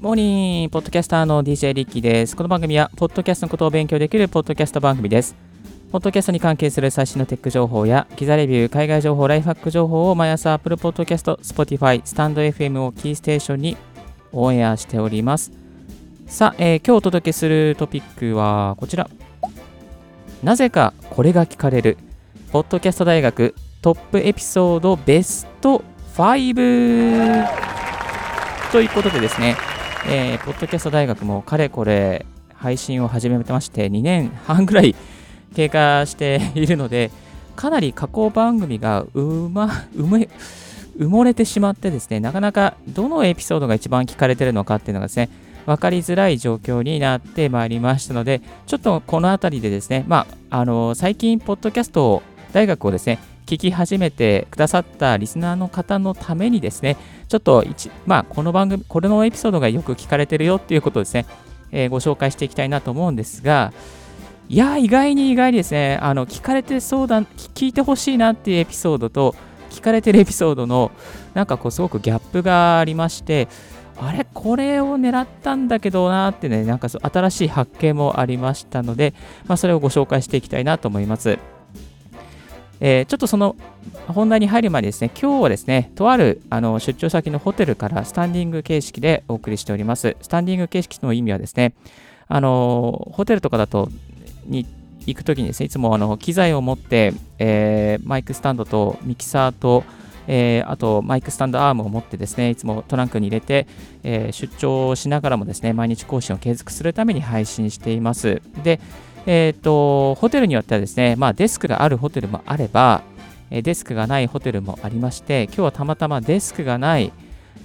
[0.00, 2.34] モーニンポッドキャスターの DJ リッキーです。
[2.34, 5.36] この番組は、ポッドキャストのことを勉強できるポッドキャスト番組です。
[5.92, 13.76] ポッドキャストに関係する最新のテック情報や、ギザレビュー、海外情報、ライフハック情報を毎朝、Apple Podcast、Spotify、スタンド FM をキーステーションに
[14.32, 15.52] オンエアしております。
[16.26, 19.10] さあ、えー、今日お届けするトピックはこちら。
[20.42, 21.98] なぜかこれが聞かれる、
[22.52, 27.46] ポッドキャスト大学トップエピソードベスト5
[28.72, 29.56] ということでですね、
[30.06, 34.94] えー、ポッドキャスト大学もかれこれ配信を始めてまして2年半ぐらい
[35.54, 37.10] 経過しているので
[37.56, 40.28] かなり加工番組がうま埋め
[40.98, 45.28] 埋もれてしまってですねなかなかどのエピソードが一番聞かれてるのかっていうのがですね
[45.66, 56.96] 分かりづらい状況になってまいりましたのでちょっとこの辺りでですねまああの最近ポッドキャスト大学をですね聞き始めてくださったリスナーの方のためにですね、
[57.28, 61.26] ちょっと一、まあ、この番組、これのエピソードがよく聞かれてるよっていうことですね、
[61.70, 63.72] えー、ご紹介していきたいなと思うんですが、
[64.48, 69.34] いや、意外に意外にですね、あの聞かれてそうだ、聞いてほしいなっていうエピソードと、
[69.70, 70.90] 聞かれてるエピソードの、
[71.34, 73.48] なんかこう、すごくギャップがありまして、
[73.96, 79.14] あれこれを狙ったんだけどなってね、なんか新しい発見もありましたので、
[79.46, 81.38] まあ、それをご紹介していきたいなと思います。
[82.86, 83.56] えー、ちょっとその
[84.08, 90.18] 本題に入る前にですね、今日はですね、とあるあの出張先のホテルからスタンディング形式でお送りしております。
[90.20, 91.72] スタンディング形式の意味はですね、
[92.28, 93.88] あのホテルとかだと
[94.44, 94.66] に
[95.06, 99.82] 行くときにですね、いつもあの機材を持って、えー、マイクスタンドとミキサーと、
[100.26, 103.66] えー、あとマイクスタンドアームを持ってですね、いつもトランクに入れて、
[104.02, 108.42] えー、出張しながらもですね、毎日更新を継続するために配信しています。
[108.62, 108.78] で、
[109.26, 113.02] えっ、ー、と、ホテルによってはですね、まあ、デスクがあるホテルもあれば、
[113.50, 117.12] えデスクがないホテルもありまして、今日はたまたまデスクがない、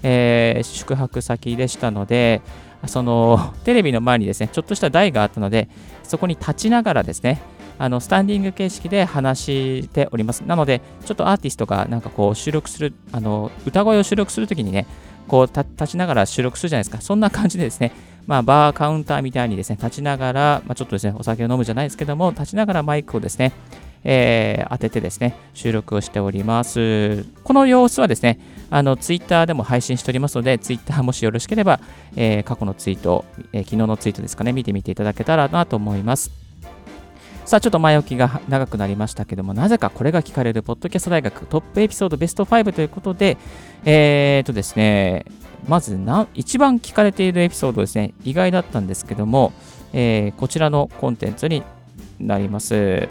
[0.04, 2.42] えー、宿泊先でしたので、
[2.86, 5.68] そのテレビの前にですね、ちょっとした台があったので、
[6.04, 7.42] そこに立ちながらですね、
[7.78, 10.42] あのスタンディング形式で話しております。
[10.42, 14.86] なので、ちょっとアーティストがなんかこう収録する、あの歌声を収録するときにね、
[15.28, 17.02] こう立ちながら収録するじゃないですか。
[17.02, 17.92] そんな感じでですね、
[18.30, 23.54] まあ、バーカウンターみたいにですね、立ちながら、まあ、ちょっとですね、お酒を飲むじゃないですけども、立ちながらマイクをですね、
[24.04, 27.26] えー、当ててですね、収録をしております。
[27.44, 28.40] この様子はですね、
[28.70, 31.80] あの、ツイッターでも配信しておりますので、ツイッターもしよろしければ、
[32.16, 36.39] えー、過去のツイート、えー、昨日のツイートですかね、見てみていただけたらなと思います。
[37.50, 43.40] さあ、ちょっと前置きが長くなりましたけども、なぜかこれが聞かれる、ポッドキャスト大学トップエピソードベスト5ということで、
[43.86, 45.26] えー、とですね、
[45.68, 49.52] まずな、一番聞かれているエピソードですね、意外だったんですけども、
[49.94, 51.64] えー、こちらのコンテンツに
[52.20, 53.10] なります。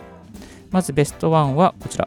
[0.71, 2.06] まずベスト1はこちら。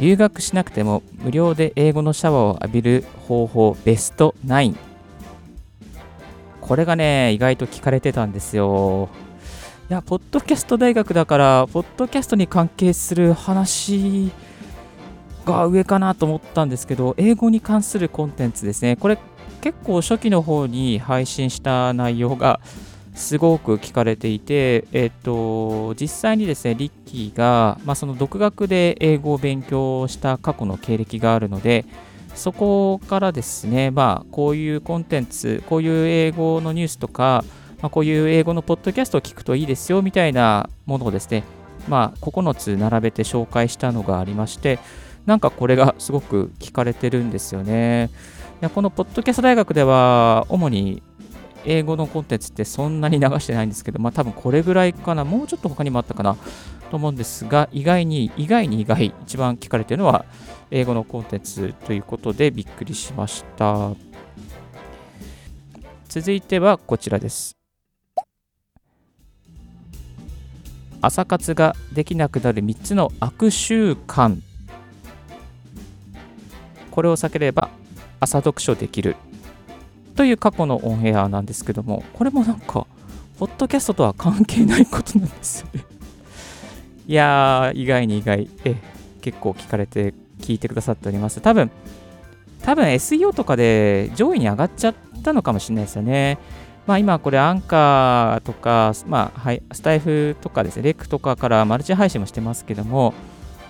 [0.00, 4.87] 留学しなくても無料で英語のシャワーを浴びる方法ベスト9。
[6.68, 9.08] これがね、意外と聞かれてたんですよ。
[9.88, 14.30] いや、ポッドキャスト大学だから、ポッドキャストに関係する話
[15.46, 18.96] が上かなと思ったんですけど、英語に関するコンテンツですね。
[18.96, 19.18] これ
[19.62, 22.60] 結構初期の方に配信した内容が
[23.14, 31.86] すごく聞かれていて、えっ、と、実際にですね、リッキーが、まあ、その独学で英語を勉強した過去の経歴があるので、
[32.38, 37.44] そこからですね、まあ、こういうコンテンツ、こういう英語のニュースとか、
[37.82, 41.44] まあ、こういう英語のポッドキャストを聞くといいですよみたいなものをですね、
[41.88, 44.78] まあ、9つ並べて紹介したのがありまして、
[45.26, 48.10] なんかこれがすごく聞かれてるんですよね。
[48.62, 51.02] いやこのポッドキャスト大学では、主に
[51.64, 56.36] 英語のコンテンツってそんなに流してないんですけど、まあ多分これぐらいかな、もうちょっと他にもあったかな
[56.90, 60.24] と思うんですが、意外に、意外に意外、一番聞かれてるのは
[60.70, 63.90] 英語のコンテンツということでびっくりしました。
[66.08, 67.56] 続いてはこちらです。
[71.00, 74.40] 朝活ができなくなる3つの悪習慣
[76.90, 77.70] これを避ければ
[78.18, 79.14] 朝読書できる
[80.16, 82.88] という過去のオンエアなんですけども、これもなんか、
[83.38, 85.97] ポッドキャストとは関係ないことなんですよね
[87.08, 88.76] いやー、意外に意外、え
[89.22, 91.40] 結構聞かれて聞いてくださっております。
[91.40, 91.70] 多分、
[92.62, 96.38] 多分 SEO とかで上位に上がっちゃったのかもしれないですよね。
[96.86, 103.14] まあ今これアンカーとか、まあはい、スタイフとかですね、レックとかからマルチ配信もしてますけども、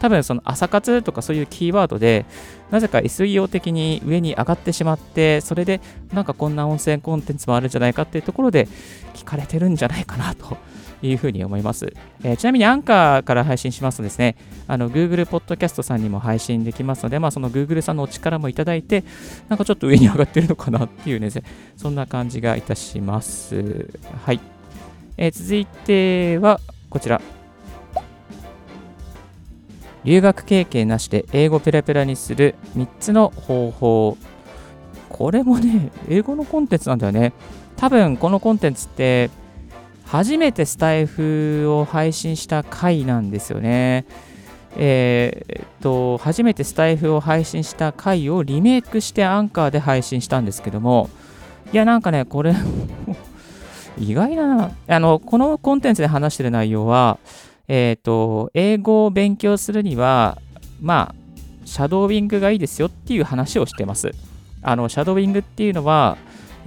[0.00, 2.26] 多分その朝活とかそういうキーワードで、
[2.72, 5.80] なぜか SEO 的に上に上がってしまって、それで
[6.12, 8.66] なんかこんな音声コンテンツもあるんじゃないかっていうところで
[9.14, 10.56] 聞かれてるんじゃないかなと
[11.02, 11.92] いうふうに思います。
[12.22, 14.36] えー、ちなみにアンカーから配信しますとですね、
[14.66, 19.04] あの Google Podcast さんにも配信できますので、まあ、その Google さんのお力もいただいて、
[19.48, 21.30] なんかちょっと上に上がってるのかなっていうね、
[21.76, 23.90] そんな感じがいたします。
[24.24, 24.40] はい。
[25.16, 26.60] えー、続いては
[26.90, 27.20] こちら。
[30.04, 34.16] 留学経験なしで英語ペラペラにする3つの方法。
[35.08, 37.32] これもね、英語のコンテンツなんだよね。
[37.76, 39.30] 多分このコンテンツって
[40.08, 44.06] 初めてスタイフを配信した回なんですよね。
[44.74, 51.10] えー、っと、初めてスタイフを配信した回をリメイクしてアンカーで配信したんですけども、
[51.74, 52.54] いや、なんかね、これ
[54.00, 54.70] 意外だな。
[54.88, 57.18] あの、このコンテンツで話してる内容は、
[57.68, 60.38] えっ、と、英語を勉強するには、
[60.80, 61.14] まあ、
[61.66, 64.12] シャドーウィングがいいですよっていう話をしてます。
[64.62, 66.16] あの、シャドーウィングっていうのは、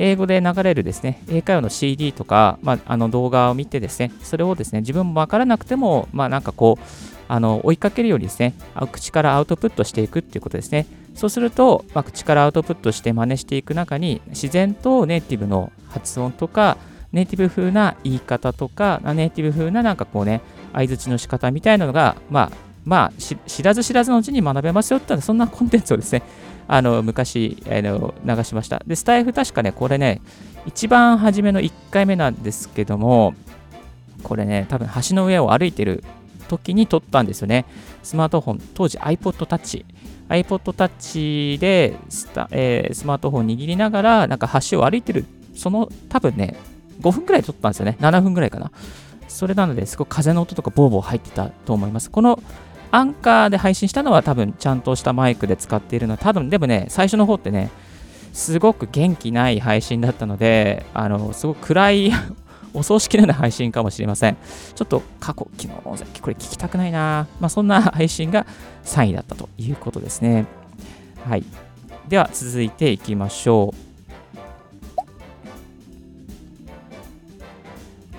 [0.01, 6.83] 英語で流れるですね、英会話の CD とか、まあ、あの動画を見てですね、それをですね、自分もわからなくても、まあなんかこう、
[7.27, 8.55] あの追いかけるようにですね、
[8.91, 10.87] 口からアウトプットしていくっていうことですね。
[11.13, 16.77] そうすると、まあ、口からアウトプットして真似していく中に、自然とネイティブの発音とか、
[17.11, 20.41] ネイティブ風な言い方とか、ネイティブ風ななんかこうね、
[20.73, 22.51] 相づちの仕方みたいなのが、まあ、
[22.85, 26.23] まあ、知らず知らずのうちに学べますよってそんなコンテンツをですね、
[26.73, 28.81] あの昔あの流しました。
[28.87, 30.21] で、スタイフ確かね、これね、
[30.65, 33.33] 一番初めの1回目なんですけども、
[34.23, 36.01] これね、多分橋の上を歩いてる
[36.47, 37.65] 時に撮ったんですよね。
[38.03, 39.83] スマートフォン、当時 iPod Touch。
[40.29, 46.55] iPod Touch でスタ、えー、スマートフォン握りながら、なんか橋を歩いてる、その多分ね、
[47.01, 47.97] 5分くらい撮ったんですよね。
[47.99, 48.71] 7分くらいかな。
[49.27, 52.09] それなので、すごい風の音とかボーボー入ってたと思います。
[52.09, 52.41] この
[52.91, 57.71] アンカーで配信したのは多分ちゃんとしたマイクで使っているのは多分でもね、最初の方ってね、
[58.33, 62.11] すごく元気ない配信だったので、あの、すごく暗い
[62.73, 64.37] お葬式のような配信かもしれません。
[64.75, 68.45] ちょっと過去、昨日のこれ聞きたくないなまあ、そんな配信が
[68.85, 70.45] 3位だったということですね。
[71.27, 71.43] はい。
[72.07, 73.91] では続いていきましょう。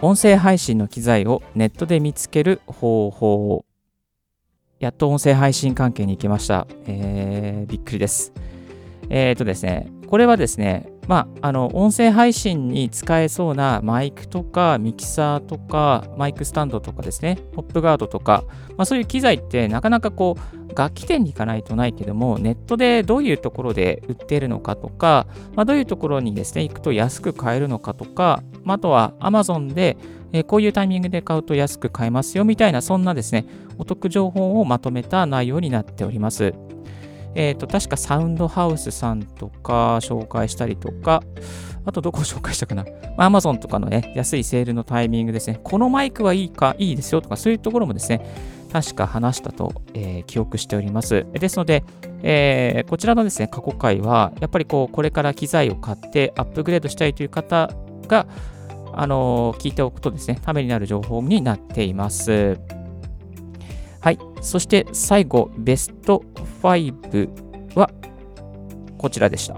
[0.01, 3.65] 音声配信の機材をネットで見つける方法。
[4.83, 6.67] やっと音声配信関係に行きました。
[6.87, 8.33] えー、びっくりです。
[9.11, 29.97] えっ、ー、とですね、これはですね、まあ、あの、音声配信に使えそうなマイクとかミキサーとかマイクスタンドとかですね、ポップガードとか、まあ、そういう機材ってなかなかこう、楽器店に行かないとないけども、ネットでどういうところで売っているのかとか、まあ、どういうところにですね、行くと安く買えるのかとか、まあ、あとは Amazon で
[30.33, 33.45] えこういうタイミングで買うと安く買えますよみたいな、そんなですね、
[33.79, 36.55] お得情報をまとめた内容になっております。
[37.35, 41.23] えっ、ー、と、確かサウンドハウスさんとか紹介したりとか、
[41.85, 42.85] あとどこを紹介したかな。
[43.17, 45.61] アマゾンとかのね、安いセールのタイミングですね。
[45.63, 48.25] このマイクはいいか、いいですよとか、そういうところもですね、
[48.73, 51.27] 確か話したと、えー、記憶しております。
[51.33, 51.85] ですので、
[52.23, 57.71] えー、こちらのですね、過去回は、やっぱりこう、これから機材を買ってアップグレードしたいという方
[58.07, 58.27] が、
[58.95, 62.59] あの聞いておくとですね、ためになる情報になっています。
[64.01, 64.19] はい。
[64.41, 66.25] そして最後、ベスト
[66.63, 67.29] 5
[67.77, 67.91] は
[68.99, 69.57] こちらでした。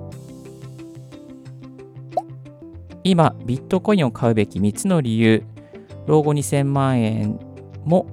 [3.03, 5.43] 今、ビットコインを買うべき3つの理由。
[6.07, 7.39] 老後2000万円
[7.85, 8.07] も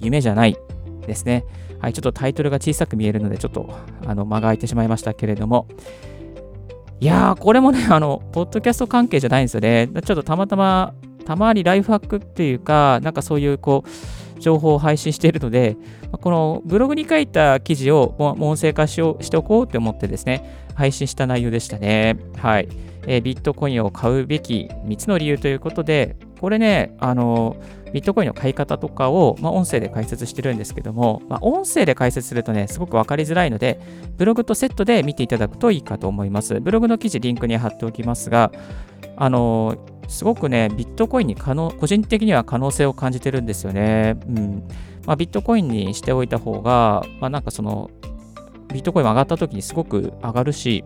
[0.00, 0.56] 夢じゃない
[1.06, 1.44] ですね。
[1.80, 3.68] はい、ちょっとタイトルが小さく見えるので、ちょっと
[4.06, 5.66] あの間が空いてしまいましたけれども、
[7.00, 9.88] いやー、これもね、あの、ポッドキャスト関係じゃないんですよね。
[10.04, 10.92] ちょっとたまたま、
[11.24, 15.78] たまにライフハックっていうか、なんかそういうこう、情報を配信しているので、
[16.12, 22.18] このブログに書いた記事を音声化しよしておこうって思ってですね、配信した内容でしたね。
[22.36, 22.68] はい。
[23.06, 33.80] えー、ビットコインを買うべき3つの理由ということで、これね、あのービットコインの買い方とかを、まあ、音声で解説してるんですけども、まあ、音声で解説するとね、すごくわかりづらいので、
[34.16, 36.60] ブログとセットで見ていただくといいかと思います。
[36.60, 38.52] ブログの記事、リンクに貼っておきますが、
[39.16, 39.76] あの
[40.08, 44.18] すごくね、ビットコインに可能、個人的には可能性を感じてるんですよね。
[44.26, 44.68] うん。
[45.06, 47.90] まあ、ビットコインにしておいた方が、まあ、なんかその、
[48.72, 50.84] ビットコイン上がった時にすごく上がるし、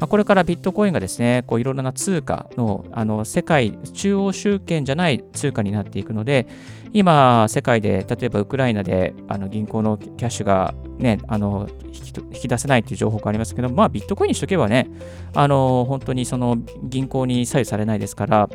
[0.00, 6.46] まあ、これからビットコインがですね、こういろいろな通貨のあの世界中央集権じゃない通貨になっていくので、
[6.92, 14.88] 今、世界で例えばウクライナであの銀行のキャッシュが、ね、あの引き出せないという情報がありますけど、まあ、ビットコインにしとけばね、
[15.34, 18.48] あの本当にその銀行に左右されないですから、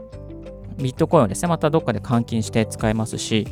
[0.78, 3.48] ビットコインをですね、またどっかで換金して使えますし、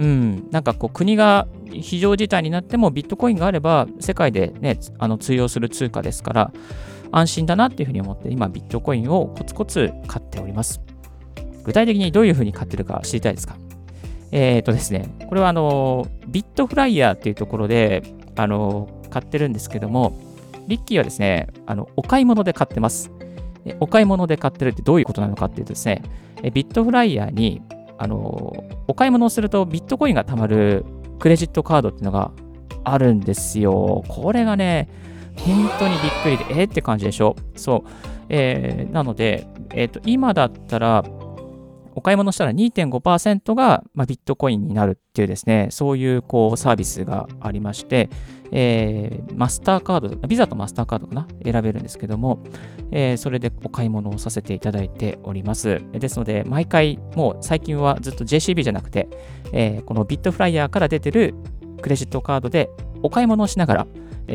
[0.00, 6.52] うん、なんかこう国が非常事態になってもビットコインがあれば世界でね、あの通用する通貨ですから、
[7.12, 10.80] 安心だなっていうふうに思って、今ビットコインをコツコツ買っております。
[11.64, 13.56] 具体的にどういうふうに買ってるか知りたいですか？
[14.32, 18.02] えっ、ー、とですね、これはあの、ビットフライヤーっていうところで、
[18.36, 20.18] あの、買ってるんですけども、
[20.66, 23.10] リッキーはですね、あの、お買い物で買ってます。
[23.80, 26.02] お買い物で買ってるってどういうことなのかっていうとですね、
[26.54, 27.60] ビットフライヤーに、
[28.02, 30.86] あの、お買い物をするとビットコインが貯まる
[31.18, 32.32] クレジットカードっていうのが
[32.82, 34.04] あるんですよ。
[34.08, 34.88] これがね、
[35.36, 37.36] 本当にびっくりで、えって感じでしょ。
[37.56, 37.90] そう。
[38.30, 41.04] えー、なので、えっ、ー、と、今だったら、
[42.00, 48.08] お買い物したら2.5%が、ま、ビットコインになるっていうですね、そういうこうサービスがありまして、
[48.52, 52.42] えー、マスターカード、ビザとマスターカードかな選べるんですけども、
[52.90, 55.82] えー、それでお買い物をさせていただいております。
[55.92, 59.06] ですので、毎回、もう最近はずっと JCB じゃなくて、
[59.52, 61.34] えー、このビットフライヤーから出てる
[61.82, 62.70] クレジットカードで
[63.02, 63.86] お買い物をしながら、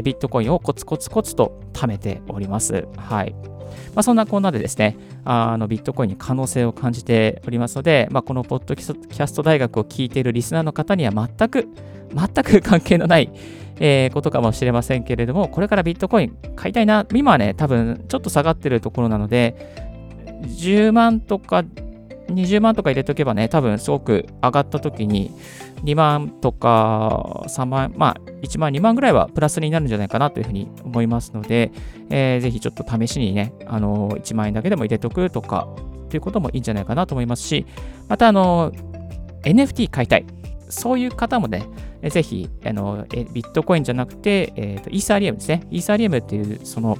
[0.03, 2.87] ビットコインをコツコツコツと貯めております。
[2.95, 3.54] はい。
[3.93, 11.67] まあ、そんなこんなでですね、あのビットコインに可能性を感じておりますので、まあ、このポッドキャスト大学を聞いているリスナーの方には全く、
[12.13, 13.29] 全く関係のない、
[13.79, 19.55] えー、ことかもしれませんけれども、これからビットコイン買いたいな、今はね、多分ちょっと下がってるところなので、
[20.43, 21.63] 10万とか
[22.27, 25.31] 20万とか入れとけばね、多分すごく上がった時に
[25.83, 31.71] 2万とか3万、まあ1万、2万ぐらいはプラスになるんじゃないかなというふうに思いますので、
[32.09, 35.67] えー、ぜひちょっと試しにね、あの1万円だけでも入れとくとか
[36.09, 37.65] ということもいいんじゃないかなと思いますし、
[38.07, 38.71] またあの
[39.43, 40.25] NFT 買いたい。
[40.67, 41.63] そういう方もね、
[42.09, 45.61] ぜひあのビットコインじゃなくて、えーと、イーサリアムですね。
[45.69, 46.97] イーサリアムっていうその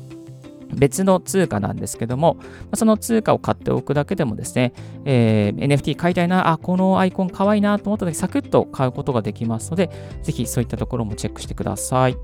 [0.74, 2.38] 別の通貨なんですけども、
[2.74, 4.74] その通貨を買っておくだけでもですね、
[5.06, 9.90] えー、NFT 買いたいな、あ、このアイコン可愛いいなと思った時、サクッと買うことができますので、
[10.22, 12.18] ぜひそういったところもチェックしてください。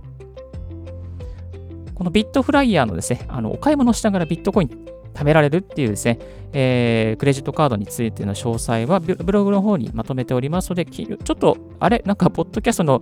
[1.95, 6.19] このビットフライヤーのですね、あのお買い物しながらビットコイン貯められるっていうですね、
[6.53, 13.01] えー、クレジットカードについての詳細はブログの方にまとめておりますので、ちょっと、あれなんか、ポッドキャストの、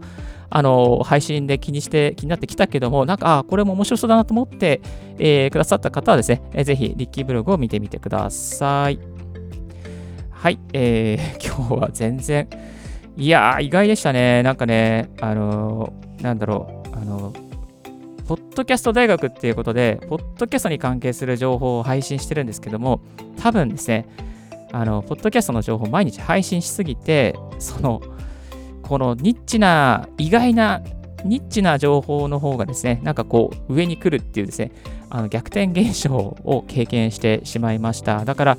[0.51, 4.81] あの配信で気にして、気になってきたけども、なんか、あ、これも面白そうだなと思って、
[5.17, 8.99] えー、くださった方はですね、えー、ぜひ、リッキーブログを見てみてください。
[10.31, 12.47] はい、えー、 今日は全然、
[13.17, 14.43] いやー、意外でしたね。
[14.43, 17.48] なんかね、あのー、なんだろう、あのー
[18.29, 23.01] ポッドキャスト大学っていうことで、ポッドキャストに関係する情報を配信してるんですけども、
[23.41, 24.05] 多分ですね、
[24.71, 28.03] あの、ポッドキャストの情報を毎日配信しすぎて、その、
[28.83, 30.83] このニッチな、意外な、
[31.25, 34.74] ニッチな情報の方がですね、なんかこう、上に来るっていうですね、
[35.09, 38.25] あの逆転現象を経験してしまいました。
[38.25, 38.57] だから、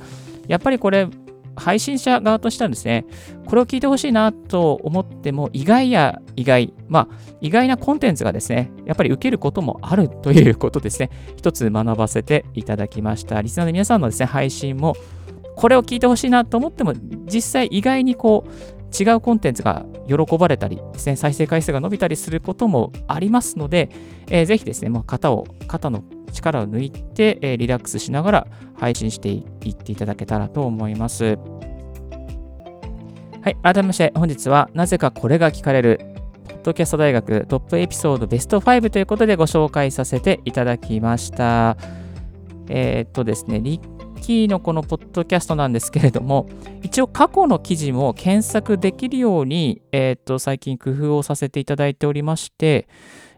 [0.49, 1.07] やっぱりこれ、
[1.55, 3.05] 配信者側としてはですね、
[3.45, 13.41] これを聞いてほしいなと思っても、意外や意外、まあ、意外なコンテンツがですね、やっぱり受けることもあるということですね、一つ学ばせていただきました。
[13.41, 14.95] リスナーの皆さんのですね、配信も、
[15.55, 16.93] これを聞いてほしいなと思っても、
[17.25, 23.89] 実際意外にこう、違うコンテンツが喜ばれたりですね、再生回数が伸びたりすることもありますので、
[24.29, 31.37] えー、ぜひですね、まあ、肩を、肩の力を抜いて、えー、リラックスしながら配信していっていただけたらと思います。
[33.41, 35.99] はい、改めまして本日はなぜかこれが聞かれる
[36.47, 41.75] ポッドキャスト大学トップエピソードベスト5ということでご紹介させていただきました。
[42.69, 43.59] えー、っとですね、
[44.31, 46.47] リッキーのこのポッドキャストなんですけれども、
[46.81, 52.87] 一応過去の記事も検索できるように、えー、っと最近工夫をさせていただいておりまして、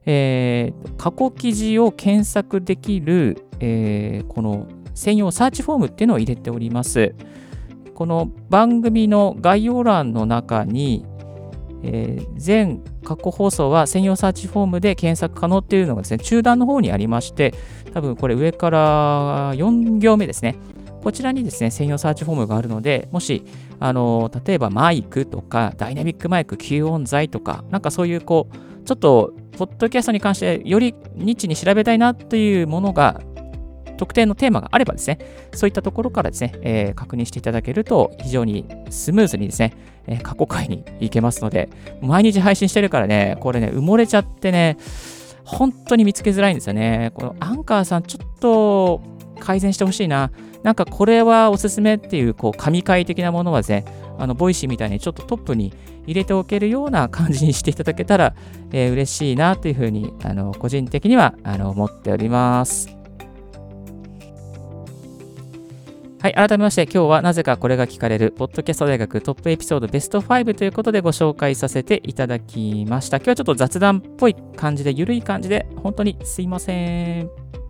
[0.06, 7.16] えー、過去記事を検索できる、えー、この専用サーチフォームっていうのを入れております。
[7.96, 11.06] この番組の概要欄の中に、
[11.84, 17.54] えー、全過去放送は専用サーチフォームで検索可能っていうのがですね、中段の方にありまして、
[17.94, 20.56] 多分これ上から4行目ですね。
[21.03, 23.43] こちらにですね、専用サーチフォームがあるので、もし、
[23.79, 33.22] あの、例えばマイクとか、ダイナミックマイク、吸音材とか、なんかそういうこう、ちょっとポッドキャストに関してよりニッチに調べたいなというものが
[33.98, 35.19] 特定のテーマがあればですね、
[35.53, 39.74] そういったところからですね、えー、確認していただけると非常にスムーズにですね、
[40.07, 41.69] えー、過去回に行けますので、
[42.01, 44.77] 毎日配信してるからね、これね、埋もれちゃってね、
[45.45, 47.12] 本当に見つけづらいんですよね。
[47.13, 49.01] このアンカーさん、ちょっと
[49.44, 50.32] 改善してほしいな。
[50.64, 53.86] なんかこれはおすすめっていう、こう、神回的なものはですね、
[54.18, 55.74] あの、ボイシーみたいにちょっとトップに
[56.08, 58.34] 入れておけるような感じにしていただけたら、
[58.72, 63.04] えー、嬉しいなというふうに、あの、個人的には、あの、思っております。
[66.24, 73.18] はい、改めまして今日はなぜかこれが聞かれる、ポッドキャスト大学トップエピソードベスト5ということでご紹介させていただきました。
[73.18, 77.62] 今日はちょっと雑談っぽい感じで、ゆるい感じで、本当にすいません。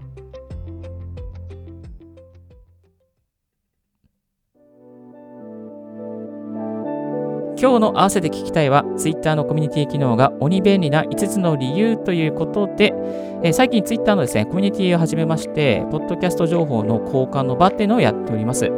[7.63, 12.93] 今日の合わせて聞きたいは Twitter のコミュニティ機能が鬼便利な5つの理由ということで、
[13.41, 18.69] えー、最近 Twitter のですね、コミュニティを始めまして、ポッドキャスト情報の交換の場っていうのをやっております。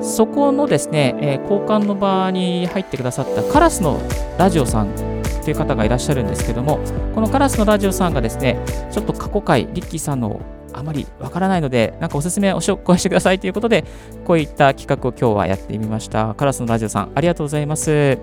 [0.00, 4.02] そこのですね、えー、交換の場に入ってくださったカラスの
[4.36, 4.88] ラジオさん
[5.44, 6.80] という方がいらっしゃるんですけども、
[7.14, 8.58] このカラスのラジオさんがですね、
[8.90, 10.40] ちょっと過去回、リッキーさんの
[10.74, 13.84] あまりわからないので、なんかおすすめを紹介してくださいということで、
[14.24, 16.34] こういった企画を今日はやってみました。
[16.34, 18.18] カラスのラジオさん、ありがとうございます。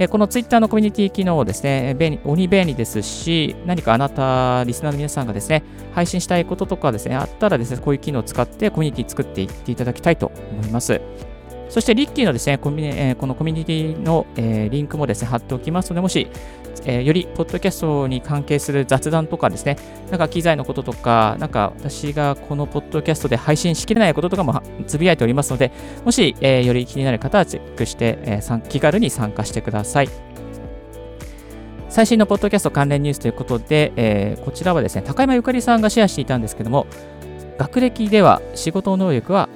[0.00, 11.00] えこのツイッターのコミュニティ機能をですね、便利鬼便利ですし、何かあなた、リスナーの皆さんがですね、配信したいこととかですね、あったらですね、こういう機能を使ってコミュニティ作っていっていただきたいと思います。
[11.68, 16.28] そして、リッキーのですね、コミえー、このコミュニティの、えー、リンクもですね、貼っておきますので、もし、
[16.84, 19.76] えー、よりポッドキャストに関係する雑談とかですね、
[20.10, 25.70] なんか機材のこととか、なんか私がこのポッドキャストで配信しきれないこととかもつぶやいておりますので、
[26.04, 30.08] もし、え、より気になる方はチェックして、えー、気軽に参加してください。
[31.90, 36.86] 最新のポッドキャスト関連ニュースということで、え、こちらはですね、高山ゆかりさんがシェアしていたんですけども、
[37.58, 39.48] 学歴では仕事能力は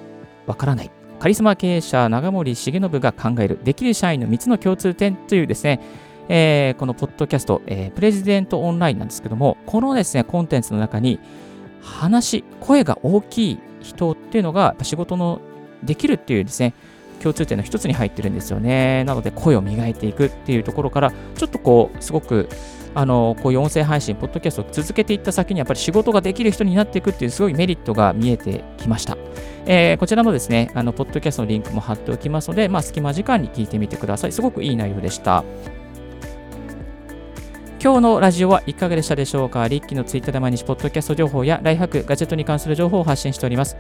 [0.47, 1.02] わからない。
[1.23, 5.81] カリスマ経営者長森重信が考えるできる社員の3つの共通点というですね、
[6.29, 11.21] えー、このポッドキャスト、えー、プレジデントオンラインなんですけども、このですね、コンテンツの中に、
[11.81, 15.41] 話、声が大きい人っていうのが仕事の
[15.85, 16.75] できるっていうですね、
[17.21, 19.05] 共通点の一つに入ってるんですよね。
[19.05, 22.49] なので、声を磨いていくっていうところから、ちょっとこう、すごく、
[22.95, 29.17] あの、こういう音声配信、ポッドキャストを続けていった先に、やっぱり仕事ができる人になっていくっていう、すごいメリットが見えてきました。
[29.67, 34.33] えー、こちらのですね、あの、ポッドキャストのリンクも貼っておきますので、まあ、隙間時間に聞いてみてください。
[34.33, 35.45] すごくいい内容でした。
[37.83, 39.67] 今日のラジオはいかがでしたでしょうか？
[39.67, 43.77] リッキーのツイッターで毎日ポッドキャスト情報やライフハック、ガジェットに関する情報を発信しております。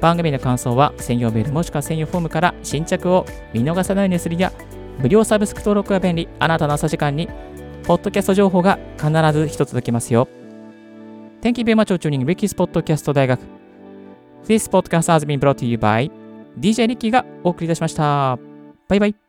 [0.00, 4.50] 番組の感想は専用メールもしくは専用フォームから新着を見逃さないようにするや
[4.98, 7.28] 無料サブスク登録が便利あなたの朝時間に
[7.86, 10.26] ポッドキャスト情報が必ず一つ届きますよ
[11.42, 13.40] Thank you very much for tuning Ricky's Podcast 大学
[14.46, 16.10] This podcast has been brought to you by
[16.58, 18.38] DJ リッキーがお送りいたしました
[18.88, 19.23] バイバイ